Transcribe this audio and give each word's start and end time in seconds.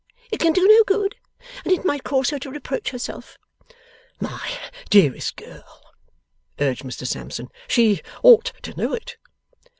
It 0.31 0.39
can 0.39 0.51
do 0.51 0.67
no 0.67 0.83
good, 0.87 1.15
and 1.63 1.71
it 1.71 1.85
might 1.85 2.03
cause 2.03 2.31
her 2.31 2.39
to 2.39 2.49
reproach 2.49 2.89
herself.' 2.89 3.37
'My 4.19 4.57
dearest 4.89 5.35
girl,' 5.35 5.93
urged 6.59 6.81
Mr 6.81 7.05
Sampson, 7.05 7.49
'she 7.67 8.01
ought 8.23 8.51
to 8.63 8.73
know 8.75 8.93
it. 8.93 9.17